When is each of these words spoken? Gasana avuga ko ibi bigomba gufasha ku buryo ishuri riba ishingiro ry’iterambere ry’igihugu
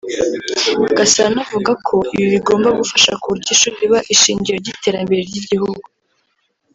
Gasana 0.97 1.37
avuga 1.45 1.71
ko 1.87 1.95
ibi 2.15 2.27
bigomba 2.35 2.69
gufasha 2.79 3.11
ku 3.21 3.25
buryo 3.31 3.49
ishuri 3.55 3.75
riba 3.81 3.99
ishingiro 4.13 4.55
ry’iterambere 4.59 5.21
ry’igihugu 5.29 5.87